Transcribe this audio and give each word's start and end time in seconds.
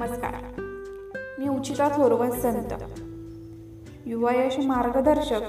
मिश्रा 0.00 1.88
थोरवत 1.88 2.30
संत. 2.30 2.74
युवायश 4.06 4.58
मार्गदर्शक 4.58 5.40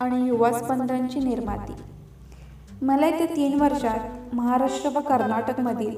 आणि 0.00 0.28
युवा 0.28 0.52
स्पंदनची 0.52 1.20
निर्माती. 1.20 1.72
मला 2.82 3.06
येत्या 3.06 3.36
तीन 3.36 3.60
वर्षात 3.60 4.34
महाराष्ट्र 4.34 4.90
व 4.90 5.00
कर्नाटकमधील 5.00 5.96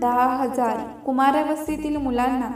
दहा 0.00 0.36
हजार 0.36 0.76
कुमारावस्थेतील 1.06 1.96
मुलांना 1.96 2.50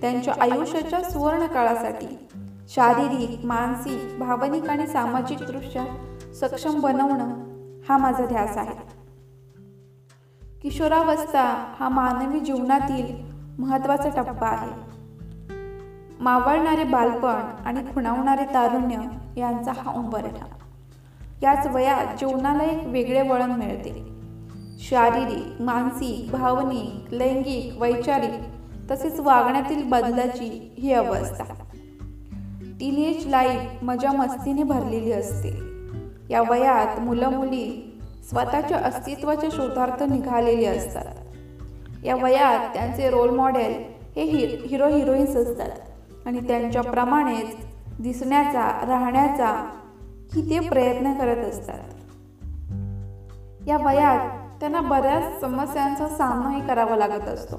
त्यांच्या 0.00 0.34
आयुष्याच्या 0.40 1.02
सुवर्ण 1.02 1.46
काळासाठी 1.46 2.28
शारीरिक 2.68 3.44
मानसिक 3.44 4.18
भावनिक 4.18 4.68
आणि 4.68 4.86
सामाजिकदृष्ट्या 4.86 5.84
सक्षम 6.34 6.80
बनवणं 6.80 7.28
हा 7.88 7.96
माझा 7.96 8.26
ध्यास 8.26 8.56
आहे. 8.56 9.00
किशोरावस्था 10.62 11.74
हा 11.80 11.88
मानवी 11.88 12.40
जीवनातील 12.40 13.29
महत्त्वाचा 13.60 14.08
टप्पा 14.08 14.48
आहे. 14.48 14.70
मावळणारे 16.20 16.84
बालपण 16.84 17.66
आणि 17.66 17.80
खुणावणारे 17.94 18.54
तारुण्य 18.54 18.96
यांचा 19.40 19.72
हा 19.72 19.92
उंबरठा. 19.92 20.46
याच 21.42 21.66
वयात 21.66 22.06
जीवनाला 22.18 22.62
एक 22.62 22.86
वेगळे 22.86 23.28
वळण 23.28 23.50
मिळते. 23.50 24.10
शारीरिक 24.78 25.62
मानसिक 25.62 26.30
भावनिक 26.30 27.14
लैंगिक 27.14 27.82
वैचारिक 27.82 28.30
तसेच 28.90 29.20
वागण्यातील 29.20 29.90
बदलाची 29.90 30.74
ही 30.78 30.92
अवस्था. 30.92 31.44
टीनेज 32.80 33.26
लाईफ 33.26 33.60
मजा 33.82 34.12
मस्तीने 34.12 34.62
भरलेली 34.62 35.12
असते. 35.12 35.52
या 36.30 36.42
वयात 36.42 37.00
मुलं 37.00 37.30
मुली 37.30 37.98
स्वतःच्या 38.28 38.78
अस्तित्वाच्या 38.78 39.50
शोधार्थ 39.52 40.02
निघालेली 40.02 40.64
असतात. 40.64 41.04
या 42.04 42.14
वयात 42.14 42.74
त्यांचे 42.74 43.10
रोल 43.10 43.30
मॉडेल 43.30 43.84
हे 44.16 44.22
हि 44.22 44.46
हिरो 44.46 44.88
हिरोईन्स 44.88 45.36
असतात. 45.36 45.70
आणि 46.26 46.40
त्यांच्याप्रमाणेच 46.40 47.56
दिसण्याचा 48.00 48.86
राहण्याचा 48.86 49.70
ही 50.34 50.50
ते 50.50 50.68
प्रयत्न 50.68 51.12
करत 51.12 51.44
असतात. 51.44 51.78
या 53.66 53.76
वयात 53.76 54.30
त्यांना 54.60 54.80
बऱ्याच 54.80 55.40
समस्यांचा 55.40 56.08
सामनाही 56.08 56.66
करावा 56.66 56.96
लागत 56.96 57.28
असतो. 57.28 57.56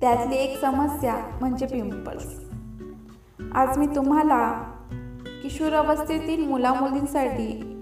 त्यातली 0.00 0.36
एक 0.36 0.60
समस्या 0.60 1.16
म्हणजे 1.40 1.66
पिंपल्स 1.66 2.40
आज 3.54 3.78
मी 3.78 3.86
तुम्हाला 3.86 4.62
किशोरावस्थेतील 5.42 6.48
मुलामुलींसाठी 6.48 7.76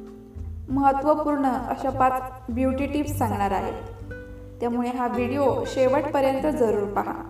महत्त्वपूर्ण 0.70 1.46
अशा 1.46 1.90
पाच 1.90 2.22
ब्युटी 2.50 2.86
टिप्स 2.86 3.18
सांगणार 3.18 3.50
आहे. 3.50 3.98
त्यामुळे 4.60 4.90
हा 4.90 5.06
व्हिडिओ 5.06 5.64
शेवटपर्यंत 5.66 6.56
जरूर 6.56 6.84
पहा. 6.84 7.22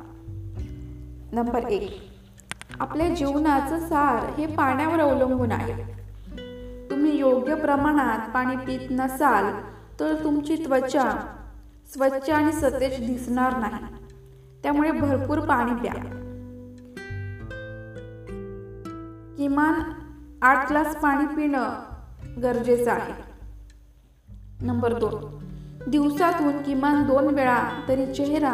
नंबर 1.32 1.64
एक. 1.68 2.08
आपल्या 2.80 3.14
जीवनाचं 3.14 3.88
सार 3.88 4.30
हे 4.40 4.46
पाण्यावर 4.46 5.00
अवलंबून 5.00 5.52
आहे. 5.52 5.98
तुम्ही 6.90 7.18
योग्य 7.18 7.54
प्रमाणात 7.54 8.34
पाणी 8.34 8.56
पित 8.56 8.80
नसाल 8.90 9.44
तर 10.00 10.24
तुमची 10.24 10.56
त्वचा 10.56 11.34
स्वच्छ 11.86 12.30
आणि 12.30 12.52
सतेज 12.52 13.06
दिसणार 13.06 13.56
नाही. 13.56 13.84
त्यामुळे 14.62 14.90
भरपूर 14.90 15.38
पाणी 15.38 15.74
प्या. 15.74 15.92
किमान 19.36 19.74
आठ 20.42 20.68
ग्लास 20.68 20.96
पाणी 20.96 21.26
पिणं 21.26 21.68
गरजेचं 22.42 22.90
आहे. 22.90 23.12
नंबर 24.60 24.98
दोन. 24.98 25.38
दिवसातून 25.86 26.62
किमान 26.62 27.02
दोन 27.02 27.34
वेळा 27.34 27.58
तरी 27.88 28.14
चेहरा 28.14 28.52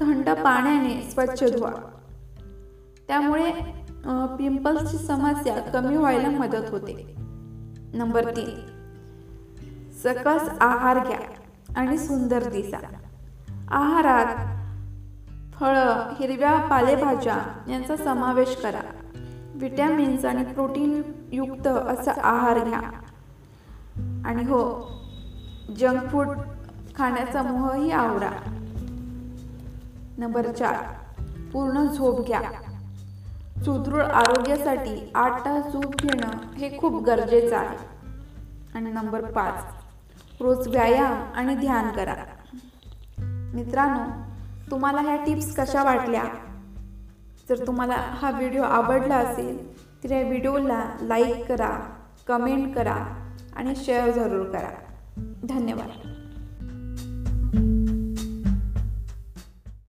थंड 0.00 0.30
पाण्याने 0.30 1.02
स्वच्छ 1.02 1.44
धुवा. 1.44 1.70
त्यामुळे 3.08 3.52
पिंपल्सची 4.38 4.98
समस्या 4.98 5.60
कमी 5.60 5.96
व्हायला 5.96 6.30
मदत 6.30 6.70
होते. 6.70 7.14
नंबर 7.94 8.30
तीन. 8.30 8.50
सकस 10.02 10.48
आहार 10.60 10.98
घ्या 11.06 11.18
आणि 11.76 11.98
सुंदर 11.98 12.50
दिसा. 12.50 12.78
आहारात 13.70 14.34
फळं 15.54 15.92
हिरव्या 16.20 16.58
पालेभाज्या 16.60 17.36
यांचा 17.68 17.96
समावेश 17.96 18.56
करा. 18.62 18.80
विटॅमिन्स 19.54 20.24
आणि 20.24 20.44
प्रोटीन 20.44 21.02
युक्त 21.32 21.66
असा 21.66 22.12
आहार 22.22 22.64
घ्या. 22.64 22.80
आणि 24.24 24.42
हो 24.42 24.90
जंक 25.74 26.10
फूड 26.10 26.28
खाण्याचा 26.96 27.42
मोहही 27.42 27.90
आवडा 27.90 28.30
नंबर 30.18 30.52
चार 30.52 30.76
पूर्ण 31.52 31.86
झोप 31.86 32.26
घ्या. 32.26 32.40
सुदृढ 33.64 34.02
आरोग्यासाठी 34.02 35.12
आठ 35.14 35.44
तास 35.44 35.72
झोप 35.72 35.96
घेणं 35.96 36.54
हे 36.54 36.78
खूप 36.78 37.02
गरजेचं 37.02 37.56
आहे. 37.56 37.76
आणि 38.74 38.92
नंबर 38.92 39.24
पाच 39.24 39.64
रोज 40.40 40.68
व्यायाम 40.68 41.32
आणि 41.34 41.54
ध्यान 41.54 41.88
करा. 41.88 42.14
मित्रांनो 43.54 44.04
तुम्हाला 44.70 45.00
ह्या 45.00 45.16
टिप्स 45.16 45.56
कशा 45.56 45.82
वाटल्या? 45.82 46.24
जर 47.48 47.66
तुम्हाला 47.66 47.94
हा 47.94 48.30
व्हिडिओ 48.30 48.62
आवडला 48.62 49.16
असेल 49.16 49.80
तर 50.04 50.10
या 50.10 50.22
व्हिडिओला 50.22 50.90
लाईक 51.00 51.46
करा 51.46 51.78
कमेंट 52.28 52.74
करा 52.74 52.96
आणि 53.56 53.76
शेअर 53.76 54.10
जरूर 54.10 54.46
करा. 54.46 54.68
धन्यवाद. 55.44 56.25